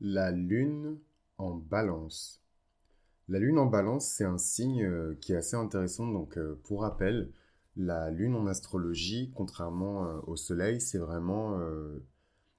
La 0.00 0.30
lune 0.30 0.98
en 1.38 1.54
balance. 1.54 2.42
La 3.28 3.38
lune 3.38 3.58
en 3.58 3.66
balance, 3.66 4.06
c'est 4.06 4.24
un 4.24 4.38
signe 4.38 4.84
euh, 4.84 5.16
qui 5.20 5.32
est 5.32 5.36
assez 5.36 5.56
intéressant. 5.56 6.06
Donc, 6.06 6.36
euh, 6.36 6.60
pour 6.64 6.82
rappel, 6.82 7.30
la 7.76 8.10
lune 8.10 8.34
en 8.34 8.46
astrologie, 8.46 9.32
contrairement 9.34 10.06
euh, 10.06 10.18
au 10.26 10.36
soleil, 10.36 10.80
c'est 10.80 10.98
vraiment 10.98 11.58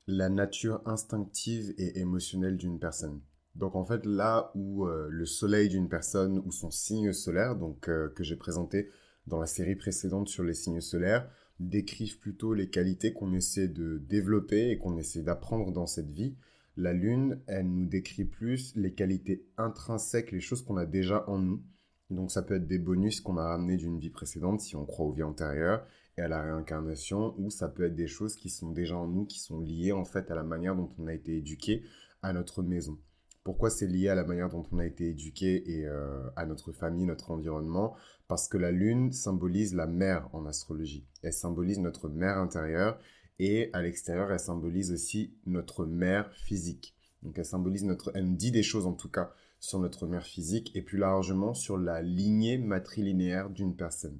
la 0.08 0.30
nature 0.30 0.82
instinctive 0.86 1.74
et 1.78 2.00
émotionnelle 2.00 2.58
d'une 2.58 2.80
personne. 2.80 3.22
Donc, 3.56 3.76
en 3.76 3.86
fait, 3.86 4.06
là 4.06 4.52
où 4.56 4.86
le 4.86 5.26
soleil 5.26 5.70
d'une 5.70 5.90
personne 5.90 6.40
ou 6.46 6.52
son 6.52 6.72
signe 6.72 7.12
solaire, 7.12 7.56
donc 7.56 7.82
que 7.82 8.24
j'ai 8.24 8.36
présenté 8.36 8.90
dans 9.26 9.40
la 9.40 9.48
série 9.48 9.76
précédente 9.76 10.28
sur 10.30 10.44
les 10.44 10.54
signes 10.54 10.82
solaires, 10.82 11.30
décrivent 11.60 12.20
plutôt 12.20 12.54
les 12.54 12.70
qualités 12.70 13.14
qu'on 13.14 13.34
essaie 13.34 13.68
de 13.68 13.98
développer 13.98 14.70
et 14.70 14.78
qu'on 14.78 14.98
essaie 14.98 15.24
d'apprendre 15.24 15.72
dans 15.72 15.88
cette 15.88 16.12
vie 16.12 16.36
la 16.78 16.94
lune, 16.94 17.42
elle 17.48 17.68
nous 17.68 17.86
décrit 17.86 18.26
plus 18.26 18.76
les 18.76 18.94
qualités 18.94 19.46
intrinsèques, 19.58 20.32
les 20.32 20.40
choses 20.40 20.64
qu'on 20.64 20.78
a 20.78 20.86
déjà 20.86 21.28
en 21.28 21.40
nous. 21.40 21.62
Donc 22.10 22.32
ça 22.32 22.42
peut 22.42 22.56
être 22.56 22.68
des 22.68 22.80
bonus 22.80 23.20
qu'on 23.20 23.38
a 23.38 23.48
ramenés 23.48 23.78
d'une 23.78 24.00
vie 24.00 24.12
précédente 24.12 24.62
si 24.62 24.76
on 24.76 24.86
croit 24.86 25.08
aux 25.08 25.12
vies 25.12 25.24
antérieures 25.24 25.86
et 26.18 26.22
à 26.22 26.28
la 26.28 26.42
réincarnation, 26.42 27.36
ou 27.38 27.50
ça 27.50 27.68
peut 27.68 27.84
être 27.84 27.96
des 27.96 28.08
choses 28.08 28.36
qui 28.36 28.50
sont 28.50 28.72
déjà 28.72 28.96
en 28.96 29.08
nous, 29.08 29.26
qui 29.26 29.40
sont 29.40 29.60
liées 29.60 29.92
en 29.92 30.06
fait 30.06 30.32
à 30.32 30.36
la 30.36 30.44
manière 30.44 30.76
dont 30.76 30.90
on 30.98 31.08
a 31.08 31.14
été 31.14 31.38
éduqué 31.38 31.84
à 32.22 32.32
notre 32.34 32.64
maison. 32.64 32.98
Pourquoi 33.44 33.70
c'est 33.70 33.88
lié 33.88 34.10
à 34.10 34.16
la 34.16 34.26
manière 34.26 34.50
dont 34.50 34.66
on 34.72 34.80
a 34.80 34.86
été 34.86 35.10
éduqué 35.10 35.64
et 35.72 35.88
euh, 35.88 36.22
à 36.36 36.46
notre 36.46 36.72
famille, 36.72 37.06
notre 37.06 37.32
environnement? 37.32 37.96
Parce 38.28 38.48
que 38.50 38.58
la 38.58 38.72
lune 38.72 39.14
symbolise 39.14 39.74
la 39.74 39.88
mère 39.88 40.28
en 40.34 40.46
astrologie. 40.46 41.08
Elle 41.24 41.34
symbolise 41.34 41.80
notre 41.80 42.10
mère 42.10 42.38
intérieure 42.38 43.00
et 43.40 43.70
à 43.74 43.82
l'extérieur, 43.82 44.32
elle 44.32 44.40
symbolise 44.40 44.92
aussi 44.92 45.34
notre 45.46 45.86
mère 45.86 46.32
physique. 46.34 46.96
Donc 47.24 47.38
elle 47.38 47.46
symbolise 47.46 47.84
notre, 47.84 48.12
elle 48.16 48.36
dit 48.36 48.52
des 48.52 48.64
choses 48.64 48.86
en 48.86 48.94
tout 48.94 49.10
cas 49.10 49.34
sur 49.60 49.80
notre 49.80 50.08
mère 50.08 50.26
physique 50.26 50.72
et 50.76 50.82
plus 50.82 50.98
largement 50.98 51.54
sur 51.54 51.78
la 51.78 52.02
lignée 52.02 52.58
matrilinéaire 52.58 53.50
d'une 53.50 53.76
personne. 53.76 54.20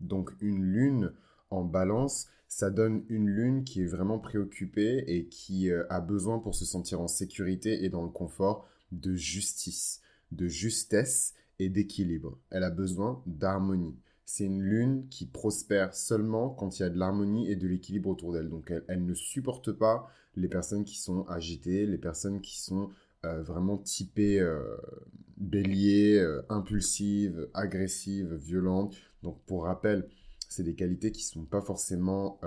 Donc 0.00 0.32
une 0.40 0.62
lune 0.62 1.12
en 1.50 1.64
balance, 1.64 2.28
ça 2.48 2.70
donne 2.70 3.04
une 3.08 3.28
lune 3.28 3.64
qui 3.64 3.82
est 3.82 3.86
vraiment 3.86 4.18
préoccupée 4.18 5.04
et 5.06 5.26
qui 5.26 5.70
euh, 5.70 5.84
a 5.90 6.00
besoin 6.00 6.38
pour 6.38 6.54
se 6.54 6.64
sentir 6.64 7.00
en 7.00 7.08
sécurité 7.08 7.84
et 7.84 7.88
dans 7.88 8.02
le 8.02 8.10
confort 8.10 8.66
de 8.90 9.14
justice, 9.14 10.00
de 10.32 10.48
justesse 10.48 11.34
et 11.58 11.68
d'équilibre. 11.68 12.38
Elle 12.50 12.64
a 12.64 12.70
besoin 12.70 13.22
d'harmonie 13.26 13.96
c'est 14.24 14.44
une 14.44 14.62
lune 14.62 15.08
qui 15.08 15.26
prospère 15.26 15.94
seulement 15.94 16.50
quand 16.50 16.78
il 16.78 16.82
y 16.82 16.84
a 16.84 16.90
de 16.90 16.98
l'harmonie 16.98 17.50
et 17.50 17.56
de 17.56 17.66
l'équilibre 17.66 18.10
autour 18.10 18.32
d'elle. 18.32 18.48
Donc 18.48 18.72
elle, 18.88 19.04
ne 19.04 19.14
supporte 19.14 19.72
pas 19.72 20.08
les 20.36 20.48
personnes 20.48 20.84
qui 20.84 20.98
sont 20.98 21.24
agitées, 21.28 21.86
les 21.86 21.98
personnes 21.98 22.40
qui 22.40 22.60
sont 22.60 22.90
euh, 23.24 23.42
vraiment 23.42 23.78
typées 23.78 24.40
euh, 24.40 24.76
bélier, 25.36 26.18
euh, 26.18 26.42
impulsives, 26.48 27.48
agressives, 27.54 28.34
violentes. 28.34 28.96
Donc 29.22 29.40
pour 29.44 29.64
rappel, 29.64 30.08
c'est 30.48 30.64
des 30.64 30.74
qualités 30.74 31.12
qui 31.12 31.22
ne 31.22 31.42
sont 31.42 31.44
pas 31.44 31.62
forcément 31.62 32.40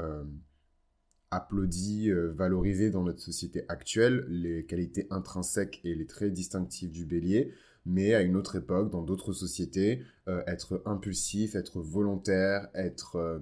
applaudies, 1.32 2.12
valorisées 2.12 2.92
dans 2.92 3.02
notre 3.02 3.20
société 3.20 3.66
actuelle, 3.68 4.26
les 4.30 4.66
qualités 4.66 5.08
intrinsèques 5.10 5.82
et 5.84 5.96
les 5.96 6.06
traits 6.06 6.32
distinctifs 6.32 6.92
du 6.92 7.04
bélier 7.04 7.52
mais 7.86 8.14
à 8.14 8.22
une 8.22 8.36
autre 8.36 8.56
époque, 8.56 8.92
dans 8.92 9.04
d'autres 9.04 9.34
sociétés, 9.34 10.04
euh, 10.28 10.44
être 10.48 10.82
impulsif, 10.86 11.56
être 11.56 11.82
volontaire, 11.82 12.70
être 12.74 13.18
euh, 13.18 13.40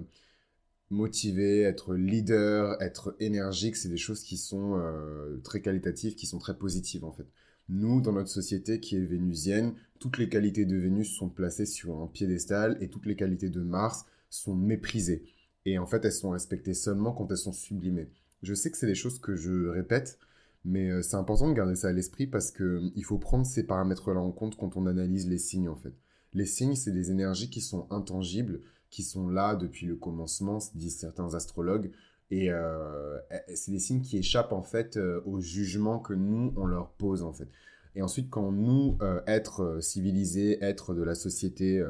motivé, 0.90 1.62
être 1.62 1.94
leader, 1.94 2.80
être 2.82 3.16
énergique, 3.20 3.76
c'est 3.76 3.88
des 3.88 3.96
choses 3.96 4.22
qui 4.22 4.36
sont 4.36 4.78
euh, 4.78 5.40
très 5.42 5.60
qualitatives, 5.60 6.14
qui 6.14 6.26
sont 6.26 6.38
très 6.38 6.56
positives 6.56 7.04
en 7.04 7.12
fait. 7.12 7.26
Nous, 7.70 8.02
dans 8.02 8.12
notre 8.12 8.28
société 8.28 8.78
qui 8.80 8.96
est 8.96 9.04
vénusienne, 9.04 9.74
toutes 9.98 10.18
les 10.18 10.28
qualités 10.28 10.66
de 10.66 10.76
Vénus 10.76 11.16
sont 11.16 11.30
placées 11.30 11.64
sur 11.64 11.98
un 12.02 12.06
piédestal 12.06 12.76
et 12.80 12.88
toutes 12.88 13.06
les 13.06 13.16
qualités 13.16 13.48
de 13.48 13.60
Mars 13.60 14.04
sont 14.28 14.54
méprisées. 14.54 15.24
Et 15.64 15.78
en 15.78 15.86
fait, 15.86 16.04
elles 16.04 16.12
sont 16.12 16.30
respectées 16.30 16.74
seulement 16.74 17.12
quand 17.12 17.30
elles 17.30 17.38
sont 17.38 17.52
sublimées. 17.52 18.10
Je 18.42 18.52
sais 18.52 18.70
que 18.70 18.76
c'est 18.76 18.86
des 18.86 18.94
choses 18.94 19.18
que 19.18 19.34
je 19.34 19.68
répète, 19.68 20.18
mais 20.64 20.88
euh, 20.88 21.02
c'est 21.02 21.16
important 21.16 21.48
de 21.48 21.54
garder 21.54 21.76
ça 21.76 21.88
à 21.88 21.92
l'esprit 21.92 22.26
parce 22.26 22.50
qu'il 22.50 22.64
euh, 22.64 23.02
faut 23.02 23.18
prendre 23.18 23.44
ces 23.44 23.64
paramètres-là 23.64 24.20
en 24.20 24.32
compte 24.32 24.56
quand 24.56 24.76
on 24.76 24.86
analyse 24.86 25.28
les 25.28 25.38
signes 25.38 25.68
en 25.68 25.76
fait. 25.76 25.92
Les 26.32 26.46
signes, 26.46 26.74
c'est 26.74 26.90
des 26.90 27.10
énergies 27.10 27.50
qui 27.50 27.60
sont 27.60 27.86
intangibles, 27.90 28.60
qui 28.90 29.02
sont 29.02 29.28
là 29.28 29.54
depuis 29.54 29.86
le 29.86 29.94
commencement, 29.94 30.58
disent 30.74 30.98
certains 30.98 31.34
astrologues, 31.34 31.92
et 32.30 32.50
euh, 32.50 33.18
c'est 33.54 33.70
des 33.70 33.78
signes 33.78 34.00
qui 34.00 34.16
échappent 34.16 34.52
en 34.52 34.62
fait 34.62 34.98
au 35.26 35.40
jugement 35.40 35.98
que 35.98 36.14
nous 36.14 36.52
on 36.56 36.66
leur 36.66 36.90
pose 36.92 37.22
en 37.22 37.32
fait. 37.32 37.48
Et 37.94 38.02
ensuite, 38.02 38.30
quand 38.30 38.50
nous, 38.50 38.98
être 39.28 39.78
civilisés, 39.80 40.58
être 40.64 40.94
de 40.94 41.02
la 41.04 41.14
société, 41.14 41.80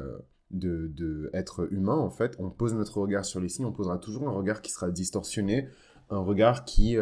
de, 0.51 0.87
de 0.87 1.31
être 1.33 1.67
humain 1.71 1.95
en 1.95 2.11
fait, 2.11 2.35
on 2.37 2.51
pose 2.51 2.75
notre 2.75 2.99
regard 2.99 3.25
sur 3.25 3.39
les 3.39 3.49
signes, 3.49 3.65
on 3.65 3.71
posera 3.71 3.97
toujours 3.97 4.27
un 4.27 4.31
regard 4.31 4.61
qui 4.61 4.71
sera 4.71 4.91
distorsionné, 4.91 5.67
un 6.11 6.19
regard 6.19 6.65
qui 6.65 6.97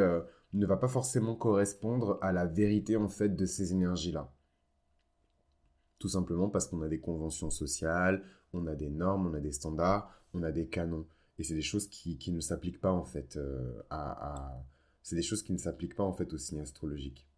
ne 0.53 0.66
va 0.66 0.78
pas 0.78 0.88
forcément 0.88 1.36
correspondre 1.36 2.19
à 2.22 2.31
la 2.31 2.46
vérité 2.46 2.96
en 2.97 3.09
fait 3.09 3.36
de 3.36 3.46
ces 3.46 3.74
énergies-là. 3.74 4.31
Tout 6.00 6.09
simplement 6.09 6.50
parce 6.50 6.68
qu'on 6.68 6.81
a 6.81 6.88
des 6.88 7.00
conventions 7.00 7.50
sociales, 7.50 8.24
on 8.53 8.68
a 8.68 8.75
des 8.75 8.90
normes, 8.90 9.28
on 9.28 9.34
a 9.34 9.40
des 9.40 9.52
standards, 9.52 10.12
on 10.34 10.44
a 10.44 10.52
des 10.52 10.68
canons. 10.68 11.08
Et 11.40 11.44
c'est 11.44 11.56
des 11.56 11.62
choses 11.62 11.88
qui, 11.88 12.31
ne 12.31 12.40
s'appliquent 12.40 12.81
pas 12.81 12.91
en 12.91 13.06
fait 13.06 13.38
euh, 13.38 13.81
à. 13.90 14.64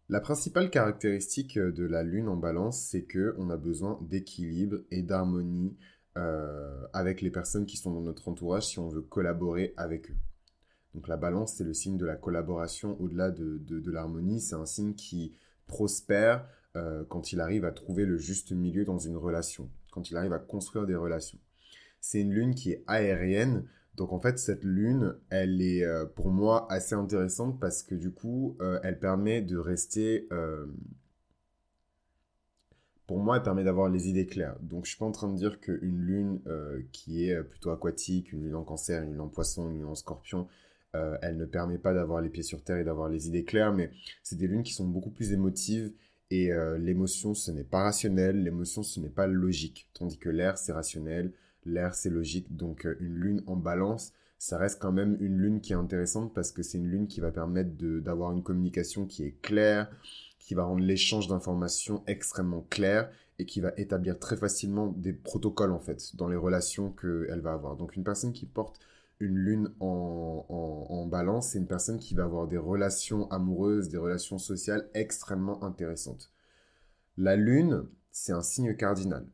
La 0.08 0.20
principale 0.20 0.70
caractéristique 0.70 1.58
de 1.58 1.84
la 1.84 2.04
lune 2.04 2.28
en 2.28 2.36
balance, 2.36 2.80
c'est 2.80 3.02
que 3.02 3.34
on 3.38 3.50
a 3.50 3.56
besoin 3.56 3.98
d'équilibre 4.02 4.78
et 4.92 5.02
d'harmonie 5.02 5.76
euh, 6.16 6.86
avec 6.92 7.20
les 7.20 7.30
personnes 7.30 7.66
qui 7.66 7.76
sont 7.76 7.92
dans 7.92 8.00
notre 8.00 8.28
entourage 8.28 8.68
si 8.68 8.78
on 8.78 8.88
veut 8.88 9.02
collaborer 9.02 9.74
avec 9.76 10.10
eux. 10.10 10.16
Donc 10.96 11.08
la 11.08 11.18
balance, 11.18 11.52
c'est 11.52 11.64
le 11.64 11.74
signe 11.74 11.98
de 11.98 12.06
la 12.06 12.16
collaboration 12.16 12.96
au-delà 13.00 13.30
de, 13.30 13.90
l'harmonie. 13.90 14.40
C'est 14.40 14.54
un 14.54 14.64
signe 14.64 14.94
qui 14.94 15.34
prospère 15.66 16.48
euh, 16.74 17.04
quand 17.10 17.32
il 17.32 17.40
arrive 17.40 17.66
à 17.66 17.70
trouver 17.70 18.06
le 18.06 18.16
juste 18.16 18.50
milieu 18.52 18.86
dans 18.86 18.98
une 18.98 19.16
relation, 19.16 19.68
quand 19.92 20.10
il 20.10 20.16
arrive 20.16 20.32
à 20.32 20.38
construire 20.38 20.86
des 20.86 20.96
relations. 20.96 21.38
C'est 22.00 22.22
une 22.22 22.32
lune 22.32 22.54
qui 22.54 22.72
est 22.72 22.82
aérienne. 22.86 23.68
Donc 23.96 24.14
en 24.14 24.18
fait, 24.18 24.38
cette 24.38 24.64
lune, 24.64 25.14
elle 25.28 25.60
est 25.60 25.84
euh, 25.84 26.06
pour 26.06 26.30
moi 26.30 26.66
assez 26.72 26.94
intéressante 26.94 27.60
parce 27.60 27.82
que 27.82 27.94
du 27.94 28.10
coup, 28.10 28.56
euh, 28.62 28.80
elle 28.82 28.98
permet 28.98 29.42
de 29.42 29.58
rester... 29.58 30.26
pour 33.06 33.18
moi, 33.18 33.36
elle 33.36 33.42
permet 33.42 33.64
d'avoir 33.64 33.90
les 33.90 34.08
idées 34.08 34.26
claires. 34.26 34.56
Donc 34.62 34.86
je 34.86 34.92
suis 34.92 34.98
pas 34.98 35.04
en 35.04 35.12
train 35.12 35.28
de 35.28 35.36
dire 35.36 35.60
qu'une 35.60 36.00
lune 36.00 36.40
qui 36.92 37.28
est 37.28 37.42
plutôt 37.42 37.70
aquatique, 37.70 38.32
une 38.32 38.44
lune 38.44 38.54
en 38.54 38.64
cancer, 38.64 39.02
une 39.02 39.10
lune 39.10 39.20
en 39.20 39.28
poisson, 39.28 39.68
une 39.68 39.76
lune 39.76 39.84
en 39.84 39.94
scorpion, 39.94 40.48
euh, 40.96 41.16
elle 41.22 41.36
ne 41.36 41.44
permet 41.44 41.78
pas 41.78 41.94
d'avoir 41.94 42.20
les 42.20 42.28
pieds 42.28 42.42
sur 42.42 42.62
terre 42.62 42.78
et 42.78 42.84
d'avoir 42.84 43.08
les 43.08 43.28
idées 43.28 43.44
claires, 43.44 43.72
mais 43.72 43.90
c'est 44.22 44.36
des 44.36 44.46
lunes 44.46 44.62
qui 44.62 44.72
sont 44.72 44.86
beaucoup 44.86 45.10
plus 45.10 45.32
émotives 45.32 45.92
et 46.30 46.52
euh, 46.52 46.76
l'émotion, 46.78 47.34
ce 47.34 47.50
n'est 47.50 47.64
pas 47.64 47.82
rationnel, 47.84 48.42
l'émotion, 48.42 48.82
ce 48.82 48.98
n'est 48.98 49.08
pas 49.08 49.26
logique, 49.26 49.88
tandis 49.94 50.18
que 50.18 50.28
l'air, 50.28 50.58
c'est 50.58 50.72
rationnel, 50.72 51.32
l'air, 51.64 51.94
c'est 51.94 52.10
logique. 52.10 52.56
Donc 52.56 52.86
euh, 52.86 52.96
une 53.00 53.14
lune 53.14 53.42
en 53.46 53.56
balance, 53.56 54.12
ça 54.38 54.58
reste 54.58 54.80
quand 54.80 54.92
même 54.92 55.16
une 55.20 55.38
lune 55.38 55.60
qui 55.60 55.72
est 55.72 55.76
intéressante 55.76 56.34
parce 56.34 56.50
que 56.50 56.62
c'est 56.62 56.78
une 56.78 56.90
lune 56.90 57.06
qui 57.06 57.20
va 57.20 57.30
permettre 57.30 57.70
d'avoir 58.00 58.32
une 58.32 58.42
communication 58.42 59.06
qui 59.06 59.24
est 59.24 59.40
claire, 59.40 59.88
qui 60.38 60.54
va 60.54 60.64
rendre 60.64 60.82
l'échange 60.82 61.28
d'informations 61.28 62.02
extrêmement 62.06 62.66
clair 62.68 63.08
et 63.38 63.46
qui 63.46 63.60
va 63.60 63.72
établir 63.76 64.18
très 64.18 64.36
facilement 64.36 64.88
des 64.88 65.12
protocoles 65.12 65.72
en 65.72 65.78
fait 65.78 66.16
dans 66.16 66.28
les 66.28 66.36
relations 66.36 66.90
qu'elle 66.90 67.40
va 67.40 67.52
avoir. 67.52 67.76
Donc 67.76 67.96
une 67.96 68.04
personne 68.04 68.32
qui 68.32 68.46
porte 68.46 68.80
une 69.20 69.36
lune 69.36 69.74
en, 69.80 71.06
balance, 71.08 71.50
c'est 71.50 71.58
une 71.58 71.68
personne 71.68 71.98
qui 71.98 72.14
va 72.14 72.24
avoir 72.24 72.48
des 72.48 72.56
relations 72.56 73.30
amoureuses, 73.30 73.88
des 73.88 73.96
relations 73.96 74.38
sociales 74.38 74.90
extrêmement 74.92 75.62
intéressantes. 75.62 76.32
La 77.16 77.36
lune, 77.36 77.86
c'est 78.10 78.32
un 78.32 78.42
signe 78.42 78.76
cardinal. 78.76 79.26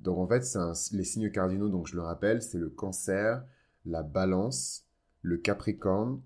Donc 0.00 0.18
en 0.18 0.26
fait, 0.26 0.44
les 0.92 1.04
signes 1.04 1.30
cardinaux, 1.30 1.68
donc 1.68 1.86
je 1.86 1.94
le 1.94 2.02
rappelle, 2.02 2.42
c'est 2.42 2.58
le 2.58 2.68
cancer, 2.68 3.44
la 3.86 4.02
balance, 4.02 4.86
le 5.22 5.36
capricorne 5.36 6.20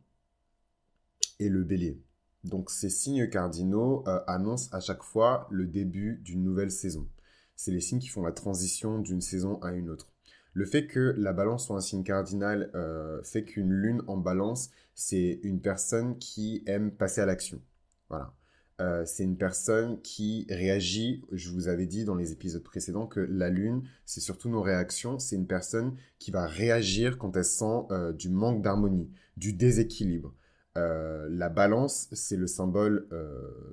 et 1.39 1.49
le 1.49 1.63
bélier. 1.65 2.01
Donc 2.45 2.71
ces 2.71 2.91
signes 2.91 3.29
cardinaux 3.29 4.05
euh, 4.07 4.21
annoncent 4.27 4.69
à 4.73 4.81
chaque 4.81 5.03
fois 5.03 5.49
le 5.51 5.67
début 5.67 6.21
d'une 6.23 6.43
nouvelle 6.43 6.71
saison. 6.71 7.09
C'est 7.57 7.73
les 7.73 7.81
signes 7.81 8.01
qui 8.01 8.09
font 8.09 8.23
la 8.23 8.33
transition 8.33 8.99
d'une 8.99 9.21
saison 9.21 9.61
à 9.63 9.73
une 9.73 9.91
autre. 9.91 10.14
Le 10.55 10.65
fait 10.65 10.87
que 10.87 11.15
la 11.19 11.33
balance 11.33 11.67
soit 11.67 11.77
un 11.77 11.81
signe 11.81 12.05
cardinal 12.05 12.71
euh, 12.77 13.21
fait 13.25 13.45
qu'une 13.45 13.73
lune 13.73 14.03
en 14.07 14.17
balance, 14.17 14.71
c'est 14.95 15.41
une 15.43 15.61
personne 15.61 16.17
qui 16.19 16.63
aime 16.67 16.93
passer 16.93 17.21
à 17.21 17.27
l'action. 17.27 17.61
Voilà. 18.09 18.33
Euh, 18.81 19.05
c'est 19.05 19.25
une 19.25 19.37
personne 19.37 20.01
qui 20.03 20.47
réagit. 20.49 21.25
Je 21.33 21.51
vous 21.51 21.67
avais 21.69 21.87
dit 21.87 22.05
dans 22.05 22.15
les 22.15 22.33
épisodes 22.33 22.63
précédents 22.63 23.07
que 23.07 23.21
la 23.21 23.51
lune, 23.51 23.83
c'est 24.05 24.21
surtout 24.21 24.49
nos 24.49 24.63
réactions. 24.63 25.19
C'est 25.19 25.37
une 25.37 25.47
personne 25.47 25.97
qui 26.21 26.31
va 26.31 26.47
réagir 26.47 27.19
quand 27.19 27.37
elle 27.37 27.45
sent 27.45 27.87
euh, 27.91 28.13
du 28.13 28.29
manque 28.29 28.63
d'harmonie, 28.63 29.11
du 29.37 29.53
déséquilibre. 29.53 30.35
La 30.77 31.49
balance, 31.49 32.09
c'est 32.13 32.37
le 32.37 32.47
symbole 32.47 33.07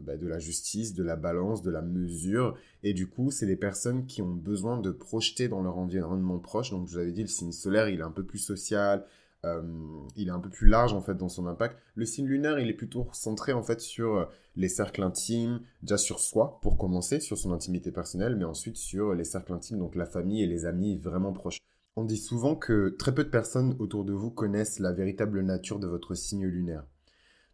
bah, 0.01 0.17
de 0.17 0.27
la 0.27 0.39
justice, 0.39 0.93
de 0.93 1.03
la 1.03 1.15
balance, 1.15 1.61
de 1.61 1.71
la 1.71 1.81
mesure. 1.81 2.55
Et 2.83 2.93
du 2.93 3.07
coup, 3.07 3.31
c'est 3.31 3.45
les 3.45 3.55
personnes 3.55 4.05
qui 4.05 4.21
ont 4.21 4.33
besoin 4.33 4.79
de 4.79 4.91
projeter 4.91 5.47
dans 5.47 5.61
leur 5.61 5.77
environnement 5.77 6.39
proche. 6.39 6.71
Donc, 6.71 6.87
je 6.87 6.93
vous 6.93 6.99
avais 6.99 7.11
dit, 7.11 7.21
le 7.21 7.27
signe 7.27 7.51
solaire, 7.51 7.89
il 7.89 7.99
est 7.99 8.03
un 8.03 8.11
peu 8.11 8.23
plus 8.23 8.39
social, 8.39 9.05
euh, 9.43 9.61
il 10.15 10.27
est 10.27 10.31
un 10.31 10.39
peu 10.39 10.49
plus 10.49 10.67
large 10.67 10.93
en 10.93 11.01
fait 11.01 11.15
dans 11.15 11.29
son 11.29 11.47
impact. 11.47 11.77
Le 11.95 12.05
signe 12.05 12.27
lunaire, 12.27 12.59
il 12.59 12.69
est 12.69 12.73
plutôt 12.73 13.07
centré 13.11 13.53
en 13.53 13.63
fait 13.63 13.81
sur 13.81 14.15
euh, 14.15 14.25
les 14.55 14.69
cercles 14.69 15.01
intimes, 15.01 15.61
déjà 15.81 15.97
sur 15.97 16.19
soi 16.19 16.59
pour 16.61 16.77
commencer, 16.77 17.19
sur 17.19 17.37
son 17.37 17.51
intimité 17.51 17.91
personnelle, 17.91 18.35
mais 18.35 18.45
ensuite 18.45 18.77
sur 18.77 19.15
les 19.15 19.23
cercles 19.23 19.53
intimes, 19.53 19.79
donc 19.79 19.95
la 19.95 20.05
famille 20.05 20.43
et 20.43 20.47
les 20.47 20.65
amis 20.65 20.97
vraiment 20.97 21.33
proches. 21.33 21.57
On 21.97 22.05
dit 22.05 22.17
souvent 22.17 22.55
que 22.55 22.95
très 22.97 23.13
peu 23.13 23.25
de 23.25 23.29
personnes 23.29 23.75
autour 23.79 24.05
de 24.05 24.13
vous 24.13 24.31
connaissent 24.31 24.79
la 24.79 24.93
véritable 24.93 25.41
nature 25.41 25.77
de 25.77 25.87
votre 25.87 26.15
signe 26.15 26.45
lunaire. 26.45 26.85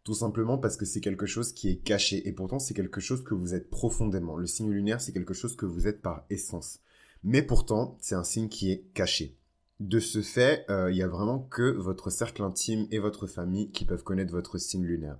Tout 0.04 0.14
simplement 0.14 0.58
parce 0.58 0.76
que 0.76 0.86
c'est 0.86 1.00
quelque 1.00 1.26
chose 1.26 1.52
qui 1.52 1.68
est 1.68 1.78
caché 1.78 2.26
et 2.26 2.32
pourtant 2.32 2.60
c'est 2.60 2.72
quelque 2.72 3.00
chose 3.00 3.24
que 3.24 3.34
vous 3.34 3.54
êtes 3.54 3.68
profondément. 3.68 4.36
Le 4.36 4.46
signe 4.46 4.70
lunaire, 4.70 5.00
c'est 5.00 5.12
quelque 5.12 5.34
chose 5.34 5.56
que 5.56 5.66
vous 5.66 5.88
êtes 5.88 6.02
par 6.02 6.24
essence. 6.30 6.78
Mais 7.24 7.42
pourtant, 7.42 7.98
c'est 8.00 8.14
un 8.14 8.22
signe 8.22 8.48
qui 8.48 8.70
est 8.70 8.84
caché. 8.94 9.36
De 9.80 9.98
ce 9.98 10.22
fait, 10.22 10.64
euh, 10.70 10.90
il 10.90 10.94
n'y 10.94 11.02
a 11.02 11.08
vraiment 11.08 11.40
que 11.40 11.72
votre 11.72 12.10
cercle 12.10 12.42
intime 12.42 12.86
et 12.92 13.00
votre 13.00 13.26
famille 13.26 13.70
qui 13.70 13.84
peuvent 13.84 14.04
connaître 14.04 14.32
votre 14.32 14.58
signe 14.58 14.84
lunaire. 14.84 15.18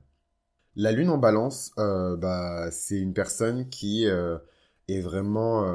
La 0.77 0.93
lune 0.93 1.11
en 1.11 1.19
balance, 1.19 1.73
euh, 1.79 2.17
bah, 2.17 2.71
c'est 2.71 2.99
une 2.99 3.15
personne 3.15 3.69
qui 3.69 4.07
euh, 4.07 4.39
est 4.87 5.01
vraiment 5.01 5.67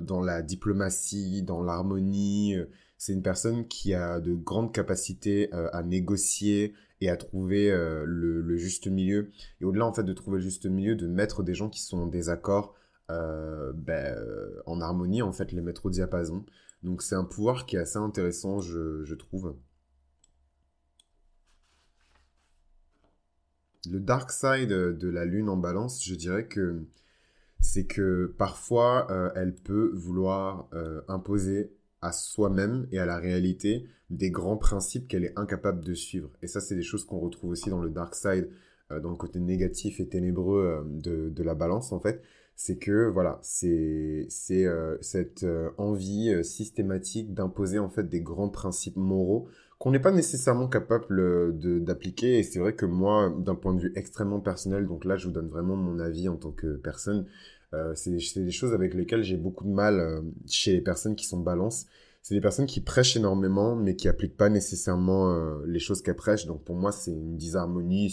dans 0.00 0.22
la 0.22 0.40
diplomatie, 0.40 1.42
dans 1.42 1.62
l'harmonie. 1.62 2.56
C'est 3.02 3.14
une 3.14 3.22
personne 3.22 3.66
qui 3.66 3.94
a 3.94 4.20
de 4.20 4.32
grandes 4.32 4.72
capacités 4.72 5.52
à 5.52 5.82
négocier 5.82 6.72
et 7.00 7.10
à 7.10 7.16
trouver 7.16 7.68
le, 7.68 8.56
juste 8.56 8.86
milieu. 8.86 9.32
Et 9.60 9.64
au-delà 9.64 9.86
en 9.86 9.92
fait 9.92 10.04
de 10.04 10.12
trouver 10.12 10.36
le 10.36 10.44
juste 10.44 10.66
milieu, 10.66 10.94
de 10.94 11.08
mettre 11.08 11.42
des 11.42 11.52
gens 11.52 11.68
qui 11.68 11.82
sont 11.82 11.98
en 11.98 12.06
désaccord 12.06 12.76
ben, 13.08 14.16
en 14.66 14.80
harmonie, 14.80 15.20
en 15.20 15.32
fait, 15.32 15.50
les 15.50 15.62
mettre 15.62 15.86
au 15.86 15.90
diapason. 15.90 16.44
Donc 16.84 17.02
c'est 17.02 17.16
un 17.16 17.24
pouvoir 17.24 17.66
qui 17.66 17.74
est 17.74 17.80
assez 17.80 17.96
intéressant, 17.96 18.60
je, 18.60 19.14
trouve. 19.14 19.56
Le 23.90 23.98
dark 23.98 24.30
side 24.30 24.68
de 24.68 25.08
la 25.08 25.24
lune 25.24 25.48
en 25.48 25.56
balance, 25.56 26.04
je 26.04 26.14
dirais 26.14 26.46
que 26.46 26.84
c'est 27.58 27.86
que 27.86 28.32
parfois 28.38 29.10
euh, 29.10 29.32
elle 29.34 29.56
peut 29.56 29.90
vouloir 29.92 30.68
euh, 30.72 31.00
imposer 31.08 31.72
à 32.02 32.12
soi-même 32.12 32.86
et 32.92 32.98
à 32.98 33.06
la 33.06 33.18
réalité 33.18 33.86
des 34.10 34.30
grands 34.30 34.58
principes 34.58 35.08
qu'elle 35.08 35.24
est 35.24 35.38
incapable 35.38 35.82
de 35.82 35.94
suivre. 35.94 36.30
Et 36.42 36.46
ça, 36.46 36.60
c'est 36.60 36.74
des 36.74 36.82
choses 36.82 37.04
qu'on 37.04 37.18
retrouve 37.18 37.50
aussi 37.50 37.70
dans 37.70 37.80
le 37.80 37.88
dark 37.88 38.14
side, 38.14 38.50
euh, 38.90 39.00
dans 39.00 39.10
le 39.10 39.16
côté 39.16 39.40
négatif 39.40 40.00
et 40.00 40.08
ténébreux 40.08 40.86
de, 40.90 41.30
de, 41.30 41.42
la 41.42 41.54
balance, 41.54 41.92
en 41.92 42.00
fait 42.00 42.22
c'est 42.54 42.78
que 42.78 43.08
voilà, 43.08 43.38
c'est 43.42 44.28
euh, 44.50 44.96
cette 45.00 45.42
euh, 45.42 45.70
envie 45.78 46.30
euh, 46.30 46.42
systématique 46.42 47.34
d'imposer 47.34 47.78
en 47.78 47.88
fait 47.88 48.08
des 48.08 48.20
grands 48.20 48.48
principes 48.48 48.96
moraux 48.96 49.48
qu'on 49.78 49.90
n'est 49.90 49.98
pas 49.98 50.12
nécessairement 50.12 50.68
capable 50.68 51.58
d'appliquer. 51.82 52.38
Et 52.38 52.44
c'est 52.44 52.60
vrai 52.60 52.76
que 52.76 52.86
moi, 52.86 53.34
d'un 53.36 53.56
point 53.56 53.74
de 53.74 53.80
vue 53.80 53.92
extrêmement 53.96 54.38
personnel, 54.38 54.86
donc 54.86 55.04
là, 55.04 55.16
je 55.16 55.26
vous 55.26 55.32
donne 55.32 55.48
vraiment 55.48 55.74
mon 55.74 55.98
avis 55.98 56.28
en 56.28 56.36
tant 56.36 56.52
que 56.52 56.76
personne. 56.76 57.26
C'est 57.94 58.40
des 58.44 58.50
choses 58.50 58.72
avec 58.74 58.94
lesquelles 58.94 59.22
j'ai 59.22 59.36
beaucoup 59.36 59.64
de 59.64 59.70
mal 59.70 60.22
chez 60.46 60.72
les 60.72 60.80
personnes 60.80 61.16
qui 61.16 61.26
sont 61.26 61.40
balance. 61.40 61.86
C'est 62.22 62.34
des 62.34 62.40
personnes 62.40 62.66
qui 62.66 62.80
prêchent 62.80 63.16
énormément, 63.16 63.74
mais 63.74 63.96
qui 63.96 64.08
appliquent 64.08 64.36
pas 64.36 64.48
nécessairement 64.48 65.60
les 65.66 65.78
choses 65.78 66.02
qu'elles 66.02 66.16
prêchent. 66.16 66.46
Donc 66.46 66.64
pour 66.64 66.76
moi, 66.76 66.92
c'est 66.92 67.12
une 67.12 67.36
disharmonie. 67.36 68.10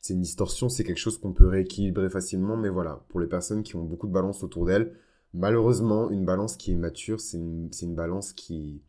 C'est 0.00 0.12
une 0.12 0.20
distorsion, 0.20 0.68
c'est 0.68 0.84
quelque 0.84 0.98
chose 0.98 1.16
qu'on 1.16 1.32
peut 1.32 1.46
rééquilibrer 1.48 2.10
facilement, 2.10 2.58
mais 2.58 2.68
voilà, 2.68 3.02
pour 3.08 3.20
les 3.20 3.26
personnes 3.26 3.62
qui 3.62 3.74
ont 3.76 3.84
beaucoup 3.84 4.06
de 4.06 4.12
balance 4.12 4.42
autour 4.44 4.66
d'elles, 4.66 4.92
malheureusement, 5.34 6.10
une 6.10 6.24
balance 6.24 6.56
qui 6.56 6.72
est 6.72 6.76
mature, 6.76 7.20
c'est 7.20 7.38
une, 7.38 7.94
balance 7.94 8.32
qui, 8.32 8.82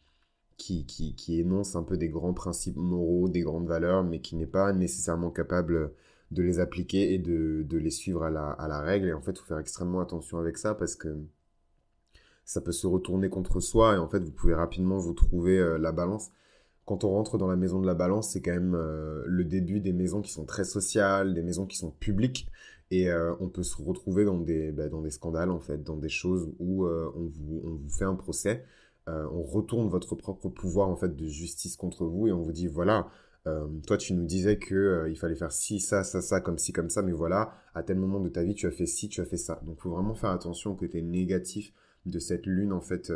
énonce 1.30 1.76
un 1.76 1.84
peu 1.84 1.98
des 1.98 2.10
grands 2.10 2.34
principes 2.34 2.78
moraux, 2.78 3.28
des 3.30 3.42
grandes 3.42 3.68
valeurs, 3.68 4.04
mais 4.04 4.22
qui 4.22 4.36
n'est 4.36 4.46
pas 4.46 4.74
nécessairement 4.74 5.32
capable 5.32 5.94
de 6.32 6.44
les 6.44 6.60
appliquer 6.60 7.14
et 7.14 7.20
de, 7.20 7.64
de 7.68 7.78
les 7.78 7.92
suivre 7.92 8.24
à 8.24 8.30
la, 8.30 8.52
à 8.52 8.68
la, 8.68 8.82
règle. 8.82 9.08
Et 9.08 9.14
en 9.14 9.22
fait, 9.22 9.32
il 9.32 9.38
faut 9.38 9.46
faire 9.46 9.60
extrêmement 9.60 10.00
attention 10.00 10.38
avec 10.38 10.58
ça 10.58 10.74
parce 10.74 10.96
que 10.96 11.16
ça 12.46 12.62
peut 12.62 12.72
se 12.72 12.88
retourner 12.88 13.30
contre 13.30 13.60
soi 13.60 13.96
et 13.96 13.98
en 13.98 14.08
fait, 14.08 14.20
vous 14.20 14.32
pouvez 14.32 14.54
rapidement 14.54 14.98
vous 14.98 15.14
trouver 15.14 15.58
euh, 15.58 15.78
la 15.78 15.92
balance 15.92 16.32
quand 16.86 17.04
on 17.04 17.10
rentre 17.10 17.40
dans 17.40 17.48
la 17.48 17.56
maison 17.56 17.82
de 17.82 17.88
la 17.88 17.96
balance, 17.96 18.30
c'est 18.30 18.44
quand 18.44 18.52
même 18.52 18.76
euh, 18.76 19.24
le 19.26 19.44
début 19.44 19.80
des 19.80 19.92
maisons 19.92 20.22
qui 20.22 20.32
sont 20.32 20.46
très 20.46 20.64
sociales, 20.64 21.34
des 21.34 21.42
maisons 21.42 21.66
qui 21.66 21.78
sont 21.78 21.90
publiques. 21.90 22.48
Et 22.92 23.10
euh, 23.10 23.34
on 23.40 23.50
peut 23.50 23.64
se 23.64 23.82
retrouver 23.82 24.24
dans 24.24 24.38
des, 24.38 24.72
bah, 24.72 24.88
dans 24.88 25.02
des 25.02 25.10
scandales, 25.10 25.50
en 25.50 25.60
fait, 25.60 25.84
dans 25.84 25.98
des 25.98 26.10
choses 26.10 26.48
où 26.60 26.86
on, 26.86 27.26
vous, 27.26 27.62
on 27.66 27.72
vous 27.72 27.90
fait 27.90 28.06
un 28.06 28.14
procès, 28.14 28.64
on 29.08 29.42
retourne 29.42 29.88
votre 29.90 30.14
propre 30.14 30.48
pouvoir, 30.50 30.90
en 30.90 30.96
fait, 30.96 31.16
de 31.16 31.26
justice 31.26 31.76
contre 31.76 32.06
vous 32.06 32.28
et 32.28 32.32
on 32.32 32.44
vous 32.44 32.52
dit, 32.52 32.68
voilà, 32.68 33.10
toi, 33.86 33.98
tu 33.98 34.14
nous 34.14 34.26
disais 34.26 34.58
que 34.58 35.06
il 35.10 35.18
fallait 35.18 35.36
faire 35.36 35.52
ci, 35.52 35.80
ça, 35.80 36.04
ça, 36.04 36.22
ça, 36.22 36.42
comme 36.42 36.58
ci, 36.58 36.74
comme 36.74 36.90
ça, 36.90 37.02
mais 37.04 37.12
voilà, 37.12 37.54
à 37.76 37.84
tel 37.84 37.98
moment 37.98 38.20
de 38.20 38.30
ta 38.30 38.44
vie, 38.44 38.56
tu 38.56 38.66
as 38.66 38.72
fait 38.72 38.88
ci, 38.88 39.08
tu 39.08 39.22
as 39.22 39.26
fait 39.26 39.38
ça. 39.38 39.62
Donc, 39.66 39.80
faut 39.80 39.92
vraiment 39.92 40.16
faire 40.16 40.32
attention 40.32 40.72
au 40.72 40.76
côté 40.76 41.02
négatif 41.02 41.74
de 42.08 42.18
cette 42.20 42.48
lune, 42.48 42.74
en 42.74 42.82
fait, 42.82 43.12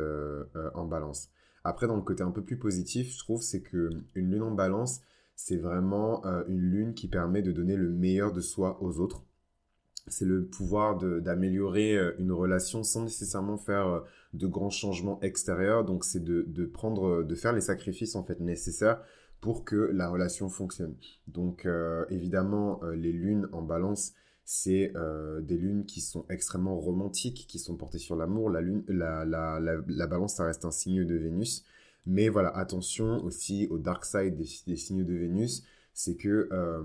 en 0.75 0.85
balance. 0.85 1.29
Après, 1.63 1.87
dans 1.87 1.95
le 1.95 2.01
côté 2.01 2.23
un 2.23 2.31
peu 2.31 2.43
plus 2.43 2.57
positif, 2.57 3.13
je 3.13 3.19
trouve, 3.19 3.41
c'est 3.41 3.61
que 3.61 3.89
une 4.15 4.31
lune 4.31 4.43
en 4.43 4.51
balance, 4.51 5.01
c'est 5.35 5.57
vraiment 5.57 6.25
euh, 6.25 6.43
une 6.47 6.59
lune 6.59 6.93
qui 6.93 7.07
permet 7.07 7.41
de 7.41 7.51
donner 7.51 7.75
le 7.75 7.89
meilleur 7.89 8.33
de 8.33 8.41
soi 8.41 8.77
aux 8.81 8.99
autres. 8.99 9.23
C'est 10.07 10.25
le 10.25 10.45
pouvoir 10.45 10.97
d'améliorer 10.97 11.97
euh, 11.97 12.11
une 12.17 12.31
relation 12.31 12.83
sans 12.83 13.03
nécessairement 13.03 13.57
faire 13.57 13.87
euh, 13.87 13.99
de 14.33 14.47
grands 14.47 14.69
changements 14.69 15.19
extérieurs. 15.21 15.85
Donc, 15.85 16.03
c'est 16.03 16.23
de, 16.23 16.43
de, 16.47 16.65
prendre, 16.65 17.23
de 17.23 17.35
faire 17.35 17.53
les 17.53 17.61
sacrifices 17.61 18.15
en 18.15 18.23
fait 18.23 18.39
nécessaires 18.39 19.01
pour 19.41 19.65
que 19.65 19.75
la 19.75 20.09
relation 20.09 20.49
fonctionne. 20.49 20.95
Donc, 21.27 21.67
évidemment, 22.09 22.81
les 22.95 23.11
lunes 23.11 23.47
en 23.53 23.61
balance, 23.61 24.13
c'est 24.51 24.91
euh, 24.95 25.41
des 25.41 25.57
lunes 25.57 25.85
qui 25.85 26.01
sont 26.01 26.25
extrêmement 26.27 26.75
romantiques, 26.79 27.45
qui 27.47 27.59
sont 27.59 27.77
portées 27.77 27.99
sur 27.99 28.15
l'amour. 28.15 28.49
La, 28.49 28.61
lune, 28.61 28.83
la, 28.87 29.23
la, 29.23 29.59
la, 29.59 30.07
balance, 30.07 30.37
ça 30.37 30.45
reste 30.45 30.65
un 30.65 30.71
signe 30.71 31.05
de 31.05 31.13
Vénus. 31.13 31.63
Mais 32.07 32.29
voilà, 32.29 32.49
attention 32.57 33.23
aussi 33.23 33.67
au 33.69 33.77
dark 33.77 34.05
side 34.05 34.35
des, 34.35 34.75
signes 34.75 35.05
de 35.05 35.13
Vénus. 35.13 35.63
C'est 35.93 36.15
que, 36.15 36.49
euh, 36.51 36.81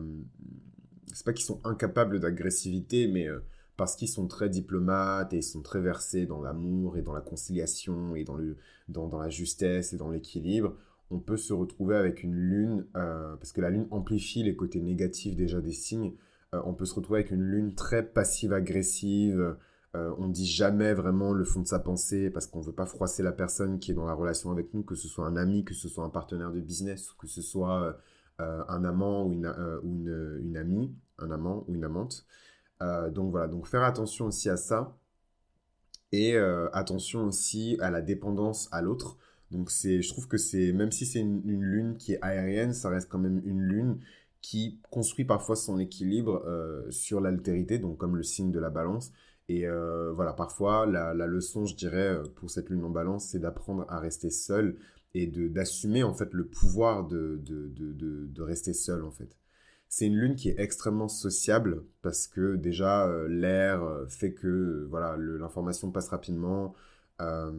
c'est 1.15 1.25
pas 1.25 1.33
qu'ils 1.33 1.47
sont 1.47 1.63
incapables 1.65 2.21
d'agressivité, 2.21 3.09
mais 3.09 3.29
euh, 3.29 3.41
parce 3.79 3.97
qu'ils 3.97 4.11
sont 4.11 4.27
très 4.27 4.51
diplomates 4.51 5.33
et 5.33 5.39
ils 5.39 5.43
sont 5.43 5.63
très 5.63 5.81
versés 5.81 6.27
dans 6.27 6.43
l'amour 6.43 6.99
et 6.99 7.03
dans 7.03 7.15
la 7.15 7.23
conciliation 7.23 8.15
et 8.15 8.25
dans, 8.25 8.37
le, 8.37 8.59
dans, 8.89 9.09
dans 9.09 9.21
la 9.21 9.31
justesse 9.31 9.95
et 9.95 9.97
dans 9.97 10.11
l'équilibre, 10.11 10.77
on 11.11 11.19
peut 11.19 11.37
se 11.37 11.53
retrouver 11.53 11.97
avec 11.97 12.23
une 12.23 12.35
lune, 12.35 12.87
parce 12.93 13.53
que 13.53 13.61
la 13.61 13.71
lune 13.71 13.87
amplifie 13.91 14.43
les 14.43 14.57
côtés 14.57 14.81
négatifs 14.81 15.37
déjà 15.37 15.61
des 15.61 15.73
signes. 15.73 16.15
Euh, 16.55 16.63
on 16.65 16.75
peut 16.75 16.85
se 16.85 16.95
retrouver 16.95 17.21
avec 17.21 17.31
une 17.31 17.43
lune 17.43 17.75
très 17.75 18.03
passive-agressive. 18.03 19.57
Euh, 19.97 20.15
on 20.19 20.29
dit 20.29 20.47
jamais 20.47 20.93
vraiment 20.95 21.33
le 21.33 21.45
fond 21.45 21.61
de 21.61 21.67
sa 21.67 21.79
pensée 21.79 22.31
parce 22.31 22.47
qu'on 22.47 22.61
veut 22.61 22.73
pas 22.73 22.87
froisser 22.87 23.23
la 23.23 23.33
personne 23.33 23.79
qui 23.79 23.93
est 23.93 23.95
dans 23.95 24.07
la 24.07 24.15
relation 24.15 24.51
avec 24.51 24.75
nous, 24.75 24.83
que 24.83 24.95
ce 24.95 25.09
soit 25.09 25.27
un 25.27 25.37
ami, 25.37 25.65
que 25.65 25.75
ce 25.75 25.89
soit 25.89 26.05
un 26.05 26.11
partenaire 26.11 26.53
de 26.53 26.61
business, 26.61 27.13
que 27.19 27.27
ce 27.27 27.43
soit 27.43 27.97
euh, 28.41 28.65
un 28.69 28.85
amant 28.85 29.25
ou, 29.25 29.33
une, 29.33 30.41
une, 30.43 30.57
amie, 30.57 30.95
un 31.19 31.31
amant 31.31 31.65
ou 31.69 31.75
une 31.75 31.85
amante. 31.85 32.27
donc 33.13 33.31
voilà, 33.31 33.47
donc 33.47 33.67
faire 33.67 33.85
attention 33.85 34.27
aussi 34.27 34.51
à 34.51 34.57
ça 34.57 34.97
et 36.11 36.37
attention 36.73 37.25
aussi 37.27 37.77
à 37.81 37.91
la 37.91 38.03
dépendance 38.03 38.69
à 38.73 38.83
l'autre. 38.83 39.17
Donc 39.55 39.71
c'est, 39.71 40.03
je 40.03 40.09
trouve 40.09 40.27
que 40.27 40.37
c'est, 40.37 40.73
même 40.73 40.91
si 40.91 41.07
c'est 41.07 41.21
une, 41.21 41.41
lune 41.45 41.97
qui 41.97 42.15
est 42.15 42.19
aérienne, 42.23 42.75
ça 42.75 42.89
reste 42.89 43.09
quand 43.09 43.21
même 43.21 43.41
une 43.45 43.61
lune 43.61 44.01
qui 44.41 44.81
construit 44.91 45.25
parfois 45.25 45.55
son 45.55 45.79
équilibre 45.79 46.43
euh, 46.45 46.91
sur 46.91 47.21
l'altérité, 47.21 47.79
donc 47.79 47.97
comme 47.97 48.17
le 48.17 48.25
signe 48.25 48.51
de 48.51 48.59
la 48.59 48.69
balance. 48.69 49.13
Et 49.49 49.69
euh, 49.69 50.13
voilà, 50.13 50.33
parfois, 50.33 50.87
la, 50.87 51.15
leçon, 51.27 51.67
je 51.67 51.77
dirais, 51.77 52.17
euh, 52.17 52.23
pour 52.35 52.51
cette 52.51 52.69
lune 52.69 52.83
en 52.83 52.91
balance, 52.91 53.29
c'est 53.29 53.39
d'apprendre 53.39 53.87
à 53.89 54.01
rester 54.01 54.29
seul 54.29 54.77
et 55.15 55.29
d'assumer, 55.29 56.03
en 56.03 56.15
fait, 56.15 56.33
le 56.33 56.47
pouvoir 56.49 57.07
de, 57.07 57.41
de, 57.45 57.69
de, 57.69 58.43
rester 58.43 58.73
seul, 58.73 59.05
en 59.05 59.13
fait. 59.13 59.37
C'est 59.89 60.07
une 60.07 60.17
lune 60.17 60.35
qui 60.35 60.49
est 60.49 60.59
extrêmement 60.59 61.07
sociable 61.07 61.85
parce 62.03 62.27
que 62.27 62.57
déjà, 62.57 63.09
l'air 63.29 63.87
fait 64.09 64.33
que, 64.35 64.89
voilà, 64.91 65.17
l'information 65.17 65.93
passe 65.93 66.09
rapidement, 66.09 66.75
euh, 67.21 67.53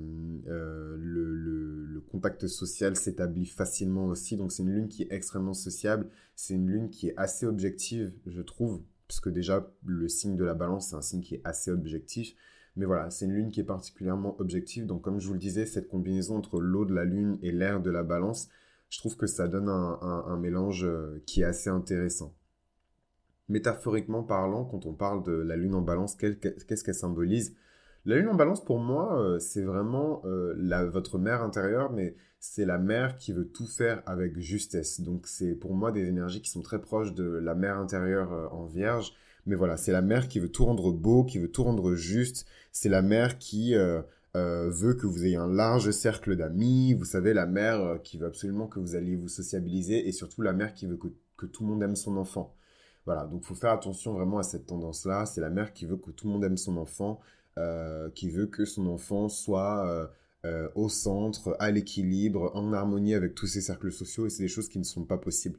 euh, 0.48 0.98
le, 1.00 2.02
contact 2.12 2.48
social 2.48 2.96
s'établit 2.96 3.46
facilement 3.46 4.06
aussi. 4.06 4.38
Donc 4.38 4.52
c'est 4.52 4.64
une 4.64 4.72
lune 4.72 4.88
qui 4.88 5.04
est 5.04 5.12
extrêmement 5.12 5.54
sociable. 5.54 6.10
C'est 6.36 6.54
une 6.54 6.70
lune 6.70 6.90
qui 6.90 7.10
est 7.10 7.14
assez 7.18 7.46
objective, 7.46 8.14
je 8.26 8.42
trouve, 8.42 8.84
puisque 9.08 9.30
déjà 9.30 9.70
le 9.86 10.08
signe 10.08 10.36
de 10.38 10.46
la 10.46 10.54
balance, 10.54 10.90
c'est 10.90 10.96
un 10.96 11.02
signe 11.02 11.22
qui 11.22 11.36
est 11.36 11.42
assez 11.44 11.72
objectif. 11.72 12.36
Mais 12.78 12.86
voilà, 12.86 13.10
c'est 13.10 13.26
une 13.26 13.34
lune 13.34 13.52
qui 13.52 13.60
est 13.62 13.66
particulièrement 13.66 14.40
objective. 14.40 14.86
Donc 14.86 15.02
comme 15.02 15.20
je 15.20 15.28
vous 15.28 15.34
le 15.34 15.40
disais, 15.40 15.66
cette 15.66 15.88
combinaison 15.88 16.38
entre 16.38 16.62
l'eau 16.62 16.86
de 16.86 16.94
la 16.94 17.06
lune 17.06 17.38
et 17.42 17.52
l'air 17.52 17.82
de 17.82 17.90
la 17.90 18.04
balance, 18.04 18.50
je 18.90 19.00
trouve 19.00 19.18
que 19.18 19.28
ça 19.28 19.48
donne 19.48 19.68
un, 19.70 20.38
mélange 20.38 20.86
euh, 20.86 21.22
qui 21.26 21.42
est 21.42 21.46
assez 21.46 21.70
intéressant. 21.70 22.34
métaphoriquement 23.50 24.24
parlant, 24.24 24.66
quand 24.66 24.86
on 24.86 24.94
parle 24.94 25.24
de 25.24 25.34
la 25.34 25.56
lune 25.56 25.76
en 25.76 25.82
balance, 25.82 26.16
qu'est-ce 26.16 26.84
qu'elle 26.84 26.96
symbolise? 26.96 27.56
La 28.06 28.18
lune 28.18 28.28
en 28.28 28.36
balance, 28.36 28.64
pour 28.64 28.78
moi, 28.78 29.20
euh, 29.20 29.40
c'est 29.40 29.64
vraiment 29.64 30.22
euh, 30.26 30.90
votre 30.92 31.18
mère 31.18 31.42
intérieure, 31.42 31.92
mais 31.92 32.16
c'est 32.40 32.66
la 32.66 32.78
mère 32.78 33.18
qui 33.18 33.34
veut 33.34 33.48
tout 33.48 33.66
faire 33.66 34.04
avec 34.06 34.40
justesse. 34.40 35.02
Donc 35.02 35.26
c'est 35.26 35.56
pour 35.56 35.74
moi 35.74 35.92
des 35.92 36.08
énergies 36.08 36.42
qui 36.42 36.52
sont 36.52 36.62
très 36.62 36.80
proches 36.80 37.16
de 37.16 37.24
la 37.24 37.56
mère 37.56 37.78
intérieure 37.78 38.32
euh, 38.32 38.48
en 38.52 38.66
vierge. 38.66 39.14
Mais 39.48 39.56
voilà, 39.56 39.76
c'est 39.76 39.92
la 39.92 40.04
mère 40.04 40.28
qui 40.28 40.40
veut 40.40 40.50
tout 40.52 40.66
rendre 40.66 40.92
beau, 40.92 41.24
qui 41.24 41.40
veut 41.40 41.50
tout 41.50 41.64
rendre 41.64 41.96
juste. 41.96 42.46
C'est 42.72 42.90
la 42.90 43.02
mère 43.02 43.38
qui 43.40 43.76
veut 44.34 44.94
que 44.96 45.06
vous 45.06 45.24
ayez 45.24 45.36
un 45.36 45.48
large 45.48 45.92
cercle 45.92 46.36
d'amis. 46.36 46.96
Vous 46.96 47.06
savez, 47.06 47.32
la 47.34 47.46
mère 47.46 48.00
qui 48.04 48.18
veut 48.18 48.26
absolument 48.26 48.66
que 48.66 48.80
vous 48.80 48.96
alliez 48.96 49.16
vous 49.16 49.28
sociabiliser. 49.28 50.08
Et 50.08 50.12
surtout 50.12 50.42
la 50.42 50.54
mère 50.54 50.74
qui 50.74 50.88
veut 50.88 50.98
que, 50.98 51.10
que 51.38 51.46
tout 51.46 51.64
le 51.64 51.70
monde 51.70 51.84
aime 51.84 51.96
son 51.96 52.18
enfant. 52.18 52.56
Voilà, 53.06 53.26
donc 53.26 53.42
il 53.44 53.46
faut 53.46 53.56
faire 53.56 53.72
attention 53.72 54.14
vraiment 54.14 54.40
à 54.40 54.44
cette 54.44 54.66
tendance-là. 54.66 55.28
C'est 55.28 55.42
la 55.42 55.52
mère 55.52 55.74
qui 55.74 55.86
veut 55.86 55.98
que 55.98 56.10
tout 56.10 56.26
le 56.26 56.34
monde 56.34 56.44
aime 56.44 56.58
son 56.58 56.78
enfant, 56.78 57.20
euh, 57.58 58.10
qui 58.10 58.30
veut 58.30 58.48
que 58.48 58.66
son 58.66 58.86
enfant 58.88 59.30
soit 59.30 59.88
euh, 59.88 60.08
euh, 60.44 60.68
au 60.76 60.90
centre, 60.90 61.56
à 61.60 61.72
l'équilibre, 61.72 62.52
en 62.54 62.74
harmonie 62.74 63.14
avec 63.14 63.34
tous 63.34 63.48
ses 63.48 63.62
cercles 63.62 63.94
sociaux, 63.94 64.26
et 64.26 64.30
c'est 64.30 64.44
des 64.44 64.50
choses 64.50 64.68
qui 64.68 64.78
ne 64.78 64.84
sont 64.84 65.06
pas 65.06 65.18
possibles. 65.18 65.58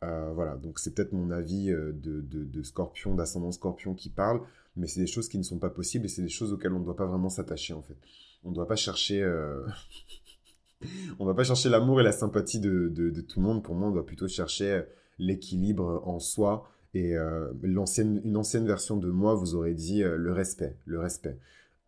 voilà, 0.00 0.56
donc 0.56 0.78
c'est 0.78 0.94
peut-être 0.94 1.12
mon 1.12 1.30
avis 1.30 1.66
de, 1.66 2.62
scorpion, 2.62 3.14
d'ascendant 3.14 3.52
scorpion 3.52 3.94
qui 3.94 4.08
parle, 4.08 4.40
mais 4.76 4.86
c'est 4.86 5.00
des 5.00 5.06
choses 5.06 5.28
qui 5.28 5.36
ne 5.36 5.42
sont 5.42 5.58
pas 5.58 5.68
possibles, 5.68 6.06
et 6.06 6.08
c'est 6.08 6.22
des 6.22 6.28
choses 6.28 6.52
auxquelles 6.52 6.72
on 6.72 6.80
ne 6.80 6.84
doit 6.84 6.96
pas 6.96 7.06
vraiment 7.06 7.28
s'attacher 7.28 7.74
en 7.74 7.82
fait. 7.82 7.96
On 8.42 8.50
ne 8.50 8.54
doit 8.54 8.66
pas 8.66 8.76
chercher... 8.76 9.22
on 11.18 11.26
ne 11.26 11.32
pas 11.34 11.44
chercher 11.44 11.68
l'amour 11.68 12.00
et 12.00 12.04
la 12.04 12.12
sympathie 12.12 12.58
de, 12.58 12.88
de, 12.88 13.20
tout 13.20 13.40
le 13.40 13.46
monde. 13.46 13.62
Pour 13.62 13.74
moi, 13.74 13.88
on 13.88 13.92
doit 13.92 14.06
plutôt 14.06 14.28
chercher 14.28 14.82
l'équilibre 15.18 16.02
en 16.06 16.20
soi 16.20 16.70
et 16.94 17.16
euh, 17.16 17.52
l'ancienne, 17.62 18.20
une 18.24 18.36
ancienne 18.36 18.66
version 18.66 18.96
de 18.96 19.10
moi 19.10 19.34
vous 19.34 19.56
aurait 19.56 19.74
dit 19.74 20.02
euh, 20.02 20.16
le 20.16 20.32
respect, 20.32 20.76
le 20.86 21.00
respect. 21.00 21.38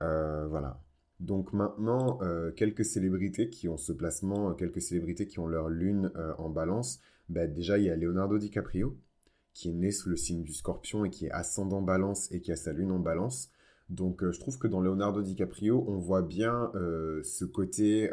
Euh, 0.03 0.47
voilà. 0.49 0.81
Donc 1.21 1.55
maintenant, 1.55 2.19
quelques 2.57 2.85
célébrités 2.85 3.49
qui 3.49 3.71
ont 3.71 3.79
ce 3.79 3.91
placement, 3.91 4.53
quelques 4.53 4.83
célébrités 4.83 5.27
qui 5.27 5.39
ont 5.39 5.47
leur 5.47 5.71
lune 5.71 6.13
en 6.37 6.51
balance. 6.51 7.01
Bah, 7.31 7.47
déjà, 7.47 7.79
il 7.79 7.85
y 7.85 7.89
a 7.89 7.97
Leonardo 7.97 8.37
DiCaprio, 8.37 8.99
qui 9.55 9.71
est 9.71 9.73
né 9.73 9.93
sous 9.93 10.11
le 10.11 10.17
signe 10.17 10.43
du 10.43 10.53
scorpion 10.53 11.07
et 11.07 11.11
qui 11.11 11.25
est 11.25 11.31
ascendant 11.31 11.81
balance 11.81 12.31
et 12.33 12.43
qui 12.43 12.53
a 12.53 12.57
sa 12.57 12.75
lune 12.75 12.93
en 12.93 12.99
balance. 12.99 13.51
Donc 13.89 14.31
je 14.31 14.39
trouve 14.39 14.59
que 14.59 14.67
dans 14.67 14.83
Leonardo 14.83 15.23
DiCaprio, 15.23 15.87
on 15.89 15.97
voit 15.97 16.21
bien 16.21 16.71
ce 16.75 17.47
côté 17.47 18.11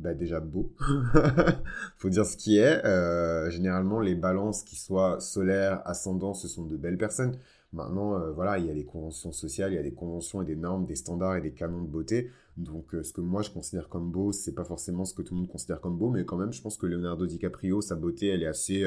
bah, 0.00 0.14
déjà 0.14 0.40
beau. 0.40 0.72
Faut 1.98 2.08
dire 2.08 2.24
ce 2.24 2.36
qui 2.36 2.56
est. 2.56 2.84
Euh, 2.86 3.50
généralement, 3.50 4.00
les 4.00 4.14
balances 4.14 4.64
qui 4.64 4.76
soient 4.76 5.20
solaires, 5.20 5.82
ascendants, 5.84 6.32
ce 6.32 6.48
sont 6.48 6.64
de 6.64 6.76
belles 6.76 6.96
personnes. 6.96 7.36
Maintenant, 7.72 8.18
euh, 8.18 8.32
voilà, 8.32 8.58
il 8.58 8.66
y 8.66 8.70
a 8.70 8.74
des 8.74 8.86
conventions 8.86 9.30
sociales, 9.30 9.72
il 9.72 9.76
y 9.76 9.78
a 9.78 9.82
des 9.82 9.92
conventions 9.92 10.40
et 10.40 10.46
des 10.46 10.56
normes, 10.56 10.86
des 10.86 10.96
standards 10.96 11.36
et 11.36 11.42
des 11.42 11.52
canons 11.52 11.82
de 11.82 11.88
beauté. 11.88 12.30
Donc, 12.56 12.94
euh, 12.94 13.02
ce 13.02 13.12
que 13.12 13.20
moi 13.20 13.42
je 13.42 13.50
considère 13.50 13.90
comme 13.90 14.10
beau, 14.10 14.32
c'est 14.32 14.54
pas 14.54 14.64
forcément 14.64 15.04
ce 15.04 15.12
que 15.12 15.20
tout 15.20 15.34
le 15.34 15.40
monde 15.40 15.50
considère 15.50 15.82
comme 15.82 15.98
beau, 15.98 16.08
mais 16.08 16.24
quand 16.24 16.36
même, 16.38 16.52
je 16.52 16.62
pense 16.62 16.78
que 16.78 16.86
Leonardo 16.86 17.26
DiCaprio, 17.26 17.82
sa 17.82 17.94
beauté, 17.94 18.28
elle 18.28 18.42
est 18.42 18.48
assez 18.48 18.84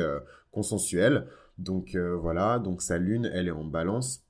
consensuelle. 0.52 1.28
Donc 1.60 1.96
voilà, 1.96 2.60
donc 2.60 2.82
sa 2.82 2.98
lune, 2.98 3.30
elle 3.32 3.48
est 3.48 3.52
en 3.52 3.64
balance. 3.64 4.26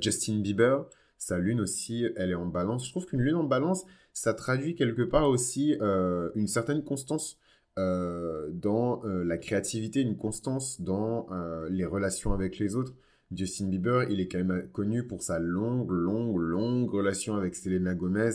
Justin 0.00 0.40
Bieber, 0.40 0.86
sa 1.18 1.38
lune 1.38 1.60
aussi, 1.60 2.06
elle 2.16 2.30
est 2.30 2.34
en 2.34 2.46
balance. 2.46 2.86
Je 2.86 2.90
trouve 2.90 3.06
qu'une 3.06 3.22
lune 3.22 3.36
en 3.36 3.44
balance, 3.44 3.84
ça 4.12 4.34
traduit 4.34 4.74
quelque 4.74 5.02
part 5.02 5.28
aussi 5.28 5.76
euh, 5.80 6.30
une 6.34 6.46
certaine 6.46 6.82
constance 6.82 7.38
euh, 7.78 8.48
dans 8.50 9.04
euh, 9.04 9.24
la 9.24 9.36
créativité, 9.36 10.00
une 10.00 10.16
constance 10.16 10.80
dans 10.80 11.28
les 11.70 11.84
relations 11.84 12.32
avec 12.32 12.58
les 12.58 12.76
autres. 12.76 12.94
Justin 13.34 13.66
Bieber, 13.66 14.08
il 14.10 14.20
est 14.20 14.28
quand 14.28 14.42
même 14.42 14.68
connu 14.72 15.06
pour 15.06 15.22
sa 15.22 15.38
longue, 15.38 15.90
longue, 15.90 16.38
longue 16.38 16.90
relation 16.90 17.34
avec 17.34 17.54
Selena 17.54 17.94
Gomez. 17.94 18.30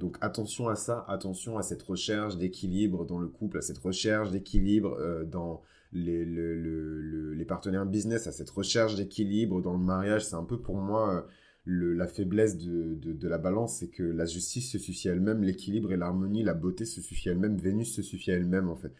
donc 0.00 0.16
attention 0.20 0.68
à 0.68 0.74
ça, 0.74 1.04
attention 1.08 1.56
à 1.58 1.62
cette 1.62 1.82
recherche 1.82 2.36
d'équilibre 2.36 3.06
dans 3.06 3.20
le 3.20 3.28
couple, 3.28 3.58
à 3.58 3.62
cette 3.62 3.78
recherche 3.78 4.30
d'équilibre 4.32 4.98
dans 5.24 5.62
les, 5.92 6.24
les, 6.24 7.44
partenaires 7.44 7.86
business, 7.86 8.26
à 8.26 8.32
cette 8.32 8.50
recherche 8.50 8.96
d'équilibre 8.96 9.62
dans 9.62 9.74
le 9.74 9.84
mariage. 9.84 10.24
C'est 10.24 10.34
un 10.34 10.44
peu 10.44 10.58
pour 10.58 10.76
moi 10.76 11.24
la 11.66 12.06
faiblesse 12.06 12.58
de, 12.58 12.94
de, 12.94 13.28
la 13.28 13.38
balance, 13.38 13.78
c'est 13.78 13.88
que 13.88 14.02
la 14.02 14.26
justice 14.26 14.72
se 14.72 14.78
suffit 14.78 15.08
à 15.08 15.12
elle-même, 15.12 15.42
l'équilibre 15.42 15.92
et 15.92 15.96
l'harmonie, 15.96 16.42
la 16.42 16.54
beauté 16.54 16.84
se 16.84 17.00
suffit 17.00 17.30
à 17.30 17.32
elle-même, 17.32 17.56
Vénus 17.56 17.94
se 17.94 18.02
suffit 18.02 18.32
à 18.32 18.34
elle-même 18.34 18.68
en 18.68 18.76
fait. 18.76 18.92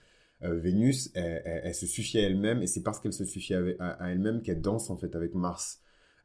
Euh, 0.43 0.55
Vénus, 0.55 1.11
elle, 1.15 1.75
se 1.75 1.87
suffit 1.87 2.19
à 2.19 2.23
elle-même 2.23 2.63
et 2.63 2.67
c'est 2.67 2.83
parce 2.83 3.01
qu'elle 3.01 3.13
se 3.13 3.25
suffit 3.25 3.55
à, 3.55 4.11
elle-même 4.11 4.43
qu'elle 4.43 4.61
danse 4.63 4.91
en 4.91 4.97
fait 4.97 5.15
avec 5.15 5.35
Mars. 5.35 5.81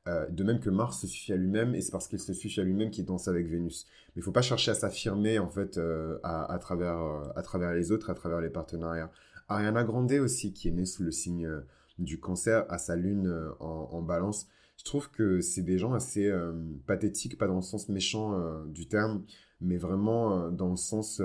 Euh, 0.08 0.28
de 0.30 0.44
même 0.46 0.60
que 0.60 0.70
Mars 0.70 1.02
se 1.02 1.08
suffit 1.08 1.34
à 1.34 1.36
lui-même 1.36 1.76
et 1.76 1.82
c'est 1.82 1.92
parce 1.92 2.08
qu'il 2.08 2.20
se 2.20 2.34
suffit 2.34 2.62
à 2.62 2.64
lui-même 2.64 2.90
qu'il 2.90 3.06
danse 3.06 3.28
avec 3.28 3.48
Vénus. 3.48 3.86
Mais 4.16 4.22
il 4.22 4.24
faut 4.24 4.32
pas 4.32 4.42
chercher 4.42 4.72
à 4.72 4.76
s'affirmer 4.76 5.40
en 5.40 5.50
fait 5.50 5.78
euh, 5.78 6.20
à, 6.24 6.58
travers, 6.60 6.98
à 7.36 7.42
travers 7.42 7.74
les 7.74 7.92
autres, 7.92 8.10
à 8.10 8.14
travers 8.14 8.40
les 8.40 8.50
partenariats. 8.50 9.12
Ariana 9.50 9.84
Grande 9.84 10.12
aussi, 10.14 10.54
qui 10.54 10.70
est 10.70 10.72
née 10.72 10.86
sous 10.86 11.04
le 11.04 11.12
signe 11.12 11.50
du 11.98 12.20
cancer, 12.20 12.66
à 12.70 12.78
sa 12.78 12.96
lune 12.96 13.52
en, 13.60 13.90
en 13.92 14.02
balance, 14.02 14.48
je 14.80 14.86
trouve 14.86 15.12
que 15.12 15.42
c'est 15.42 15.62
des 15.62 15.78
gens 15.78 15.94
assez 15.94 16.28
euh, 16.28 16.54
pathétiques, 16.88 17.38
pas 17.38 17.48
dans 17.48 17.58
le 17.58 17.62
sens 17.62 17.90
méchant 17.90 18.40
euh, 18.40 18.64
du 18.66 18.88
terme, 18.88 19.26
mais 19.60 19.76
vraiment 19.76 20.46
euh, 20.46 20.52
dans 20.52 20.70
le 20.70 20.78
sens... 20.78 21.22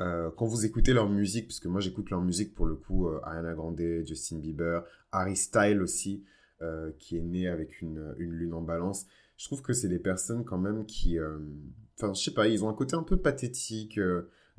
quand 0.00 0.46
vous 0.46 0.66
écoutez 0.66 0.92
leur 0.92 1.08
musique, 1.08 1.46
puisque 1.46 1.66
moi 1.66 1.80
j'écoute 1.80 2.10
leur 2.10 2.20
musique 2.20 2.54
pour 2.56 2.66
le 2.66 2.74
coup, 2.74 3.06
Ariana 3.22 3.54
Grande, 3.54 3.80
Justin 4.04 4.38
Bieber, 4.38 4.84
Harry 5.12 5.36
Styles 5.36 5.80
aussi, 5.80 6.24
qui 6.98 7.16
est 7.16 7.22
né 7.22 7.46
avec 7.46 7.80
une, 7.80 8.12
une, 8.18 8.32
lune 8.32 8.52
en 8.52 8.62
balance, 8.62 9.06
je 9.36 9.44
trouve 9.44 9.62
que 9.62 9.72
c'est 9.72 9.88
des 9.88 10.00
personnes 10.00 10.44
quand 10.44 10.58
même 10.58 10.86
qui... 10.86 11.20
Enfin, 11.96 12.14
je 12.14 12.20
sais 12.20 12.34
pas, 12.34 12.48
ils 12.48 12.64
ont 12.64 12.68
un 12.68 12.74
côté 12.74 12.96
un 12.96 13.04
peu 13.04 13.16
pathétique 13.16 14.00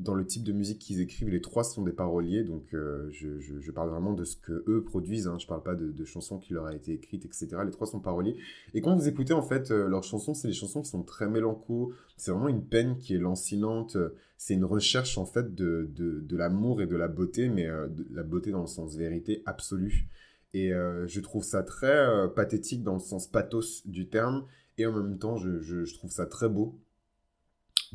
dans 0.04 0.16
le 0.16 0.26
type 0.26 0.44
de 0.44 0.52
musique 0.52 0.80
qu'ils 0.80 1.00
écrivent, 1.00 1.30
les 1.30 1.42
trois 1.42 1.64
sont 1.64 1.82
des 1.82 1.94
paroliers, 1.94 2.44
donc 2.44 2.74
euh, 2.74 3.10
je, 3.12 3.72
parle 3.72 3.90
vraiment 3.90 4.14
de 4.14 4.26
ce 4.26 4.36
que 4.36 4.64
eux 4.68 4.84
produisent, 4.84 5.28
hein, 5.28 5.38
je 5.40 5.48
parle 5.48 5.64
pas 5.64 5.76
de, 5.76 6.06
chansons 6.06 6.38
qui 6.38 6.54
leur 6.54 6.66
a 6.66 6.76
été 6.76 6.94
écrites, 6.94 7.26
etc. 7.26 7.48
Les 7.66 7.72
trois 7.72 7.88
sont 7.88 8.00
paroliers. 8.00 8.36
Et 8.74 8.82
quand 8.82 8.96
vous 8.96 9.08
écoutez 9.08 9.34
en 9.34 9.42
fait 9.42 9.72
euh, 9.72 9.88
leurs 9.88 10.04
chansons, 10.04 10.34
c'est 10.34 10.50
des 10.50 10.54
chansons 10.54 10.82
qui 10.82 10.90
sont 10.90 11.04
très 11.04 11.28
mélancoliques, 11.28 11.96
c'est 12.18 12.32
vraiment 12.32 12.50
une 12.50 12.66
peine 12.66 12.98
qui 12.98 13.16
est 13.16 13.20
lancinante, 13.20 13.98
c'est 14.38 14.54
une 14.54 14.66
recherche 14.66 15.18
en 15.18 15.26
fait 15.26 15.56
de, 15.56 15.90
de, 15.96 16.38
l'amour 16.38 16.82
et 16.82 16.88
de 16.88 16.96
la 16.96 17.08
beauté, 17.08 17.48
mais 17.48 17.68
euh, 17.68 17.88
de 17.88 18.06
la 18.12 18.24
beauté 18.24 18.52
dans 18.52 18.62
le 18.62 18.68
sens 18.68 18.96
vérité 18.96 19.42
absolue. 19.46 20.10
Et 20.56 20.70
je 20.70 21.20
trouve 21.20 21.44
ça 21.44 21.64
très 21.64 22.32
pathétique 22.36 22.84
dans 22.84 22.94
le 22.94 23.00
sens 23.00 23.26
pathos 23.26 23.88
du 23.88 24.08
terme, 24.08 24.46
et 24.78 24.86
en 24.86 24.92
même 24.92 25.18
temps 25.18 25.36
je 25.36 25.92
trouve 25.96 26.12
ça 26.12 26.28
très 26.28 26.48
beau 26.48 26.78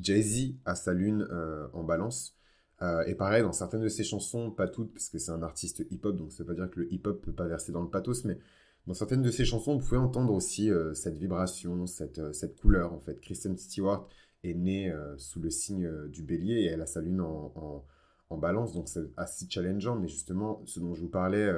Jay-Z 0.00 0.54
a 0.64 0.74
sa 0.74 0.92
lune 0.92 1.26
euh, 1.30 1.66
en 1.72 1.82
balance. 1.82 2.36
Euh, 2.80 3.04
et 3.06 3.14
pareil, 3.14 3.42
dans 3.42 3.52
certaines 3.52 3.82
de 3.82 3.88
ses 3.88 4.04
chansons, 4.04 4.50
pas 4.50 4.68
toutes, 4.68 4.92
parce 4.92 5.08
que 5.08 5.18
c'est 5.18 5.32
un 5.32 5.42
artiste 5.42 5.84
hip-hop, 5.90 6.16
donc 6.16 6.32
ça 6.32 6.44
veut 6.44 6.48
pas 6.48 6.54
dire 6.54 6.70
que 6.70 6.80
le 6.80 6.92
hip-hop 6.92 7.20
peut 7.22 7.32
pas 7.32 7.46
verser 7.48 7.72
dans 7.72 7.82
le 7.82 7.90
pathos, 7.90 8.24
mais 8.24 8.38
dans 8.86 8.94
certaines 8.94 9.22
de 9.22 9.30
ses 9.30 9.44
chansons, 9.44 9.76
vous 9.76 9.84
pouvez 9.84 10.00
entendre 10.00 10.32
aussi 10.32 10.70
euh, 10.70 10.94
cette 10.94 11.18
vibration, 11.18 11.86
cette, 11.86 12.32
cette 12.32 12.56
couleur, 12.56 12.92
en 12.92 13.00
fait. 13.00 13.20
Kristen 13.20 13.56
Stewart 13.56 14.08
est 14.44 14.54
née 14.54 14.94
sous 15.16 15.40
le 15.40 15.50
signe 15.50 15.90
du 16.06 16.22
bélier 16.22 16.60
et 16.60 16.66
elle 16.66 16.80
a 16.80 16.86
sa 16.86 17.00
lune 17.00 17.20
en, 17.20 17.84
en, 18.30 18.36
balance, 18.36 18.72
donc 18.72 18.88
c'est 18.88 19.10
assez 19.16 19.46
challengeant, 19.50 19.96
mais 19.96 20.06
justement, 20.06 20.62
ce 20.64 20.78
dont 20.78 20.94
je 20.94 21.00
vous 21.00 21.08
parlais 21.08 21.52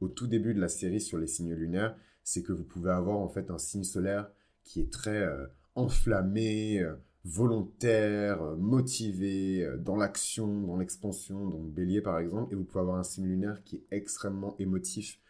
au 0.00 0.08
tout 0.08 0.26
début 0.26 0.54
de 0.54 0.60
la 0.60 0.68
série 0.68 1.02
sur 1.02 1.18
les 1.18 1.26
signes 1.26 1.52
lunaires, 1.52 1.94
c'est 2.22 2.42
que 2.42 2.52
vous 2.52 2.64
pouvez 2.64 2.90
avoir 2.90 3.18
en 3.18 3.28
fait 3.28 3.50
un 3.50 3.58
signe 3.58 3.84
solaire 3.84 4.30
qui 4.64 4.80
est 4.80 4.90
très 4.90 5.28
enflammé, 5.74 6.82
volontaire, 7.24 8.42
euh, 8.42 8.56
motivé, 8.56 9.64
euh, 9.64 9.76
dans 9.78 9.96
l'action, 9.96 10.60
dans 10.62 10.76
l'expansion, 10.76 11.48
donc 11.48 11.72
bélier 11.72 12.02
par 12.02 12.18
exemple, 12.18 12.52
et 12.52 12.56
vous 12.56 12.64
pouvez 12.64 12.80
avoir 12.80 12.98
un 12.98 13.04
signe 13.04 13.26
lunaire 13.26 13.64
qui 13.64 13.76
est 13.76 13.86
extrêmement 13.90 14.56
émotif, 14.58 15.20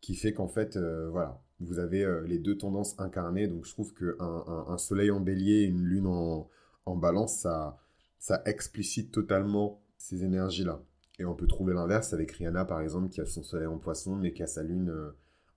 qui 0.00 0.14
fait 0.14 0.32
qu'en 0.32 0.48
fait, 0.48 0.76
euh, 0.76 1.10
voilà, 1.10 1.42
vous 1.60 1.78
avez 1.78 2.06
les 2.26 2.38
deux 2.38 2.56
tendances 2.56 2.98
incarnées, 2.98 3.46
donc 3.48 3.66
je 3.66 3.72
trouve 3.72 3.92
qu'un 3.92 4.14
un, 4.18 4.78
soleil 4.78 5.10
en 5.10 5.20
bélier 5.20 5.62
et 5.62 5.64
une 5.64 5.82
lune 5.82 6.06
en, 6.06 6.48
balance, 6.96 7.36
ça, 7.40 7.78
ça 8.18 8.42
explicite 8.46 9.12
totalement 9.12 9.82
ces 9.98 10.24
énergies-là. 10.24 10.82
Et 11.18 11.24
on 11.24 11.34
peut 11.34 11.46
trouver 11.46 11.74
l'inverse 11.74 12.14
avec 12.14 12.32
Rihanna 12.32 12.64
par 12.64 12.80
exemple, 12.80 13.10
qui 13.10 13.20
a 13.20 13.26
son 13.26 13.42
soleil 13.42 13.66
en 13.66 13.78
poisson, 13.78 14.16
mais 14.16 14.32
qui 14.32 14.42
a 14.42 14.46
sa 14.46 14.62
lune 14.62 14.92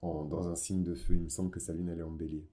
dans 0.02 0.50
un 0.50 0.56
signe 0.56 0.84
de 0.84 0.94
feu, 0.94 1.14
il 1.16 1.22
me 1.22 1.30
semble 1.30 1.52
que 1.52 1.62
sa 1.62 1.74
lune 1.74 1.90
elle 1.90 2.00
est 2.00 2.04
en 2.04 2.12
bélier. 2.12 2.46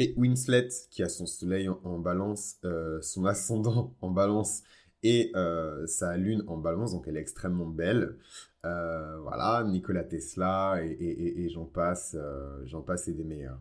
Kate 0.00 0.16
Winslet, 0.16 0.68
qui 0.90 1.02
a 1.02 1.10
son 1.10 1.26
soleil 1.26 1.68
en, 1.68 1.98
balance, 1.98 2.56
euh, 2.64 3.02
son 3.02 3.26
ascendant 3.26 3.94
en 4.00 4.08
balance 4.10 4.62
et 5.02 5.30
euh, 5.36 5.86
sa 5.86 6.16
lune 6.16 6.42
en 6.46 6.56
balance, 6.56 6.92
donc 6.92 7.06
elle 7.06 7.18
est 7.18 7.20
extrêmement 7.20 7.66
belle. 7.66 8.16
Euh, 8.64 9.18
voilà, 9.20 9.62
Nikola 9.62 10.02
Tesla 10.04 10.80
et, 10.82 11.50
j'en 11.50 11.66
passe, 11.66 12.16
j'en 12.64 12.80
passe 12.80 13.08
et 13.08 13.12
des 13.12 13.24
meilleurs. 13.24 13.60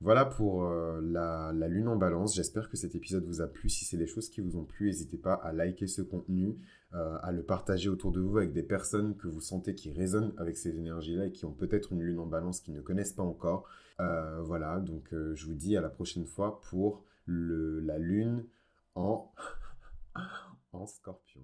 Voilà 0.00 0.24
pour 0.24 0.64
la, 0.64 1.52
la, 1.52 1.68
lune 1.68 1.88
en 1.88 1.96
balance. 1.96 2.36
J'espère 2.36 2.68
que 2.68 2.76
cet 2.76 2.94
épisode 2.94 3.24
vous 3.24 3.40
a 3.40 3.48
plu. 3.48 3.68
Si 3.68 3.84
c'est 3.84 3.96
des 3.96 4.06
choses 4.06 4.28
qui 4.28 4.42
vous 4.42 4.56
ont 4.56 4.64
plu, 4.64 4.86
n'hésitez 4.86 5.16
pas 5.16 5.34
à 5.34 5.52
liker 5.52 5.88
ce 5.88 6.02
contenu, 6.02 6.56
à 6.92 7.32
le 7.32 7.42
partager 7.42 7.88
autour 7.88 8.12
de 8.12 8.20
vous 8.20 8.36
avec 8.36 8.52
des 8.52 8.62
personnes 8.62 9.16
que 9.16 9.26
vous 9.26 9.40
sentez 9.40 9.74
qui 9.74 9.90
résonnent 9.90 10.34
avec 10.36 10.56
ces 10.56 10.76
énergies-là 10.76 11.26
et 11.26 11.32
qui 11.32 11.46
ont 11.46 11.52
peut-être 11.52 11.92
une 11.92 12.02
lune 12.02 12.20
en 12.20 12.26
balance 12.26 12.60
qu'ils 12.60 12.74
ne 12.74 12.80
connaissent 12.80 13.14
pas 13.14 13.24
encore. 13.24 13.68
Euh, 14.00 14.42
voilà, 14.42 14.80
donc 14.80 15.12
euh, 15.12 15.34
je 15.34 15.46
vous 15.46 15.54
dis 15.54 15.76
à 15.76 15.80
la 15.80 15.88
prochaine 15.88 16.26
fois 16.26 16.60
pour 16.62 17.04
le, 17.26 17.80
la 17.80 17.98
lune 17.98 18.44
en, 18.94 19.32
en 20.72 20.86
scorpion. 20.86 21.42